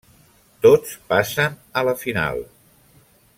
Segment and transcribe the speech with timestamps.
[0.65, 2.43] Tots passen a la final.